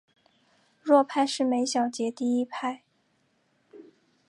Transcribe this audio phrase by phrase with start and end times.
[0.83, 2.81] 强拍是每小节第一拍。